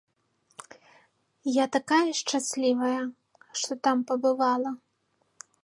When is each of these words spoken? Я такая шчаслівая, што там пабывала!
Я 1.57 1.65
такая 1.75 2.09
шчаслівая, 2.21 3.03
што 3.61 3.71
там 3.89 3.97
пабывала! 4.13 4.69